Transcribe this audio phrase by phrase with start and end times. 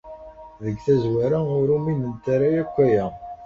[0.63, 3.05] Deg tazwara, ur uminent ara akk aya.